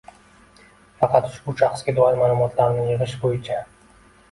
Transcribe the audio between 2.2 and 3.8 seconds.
ma’lumotlarni yig‘ish bo‘yicha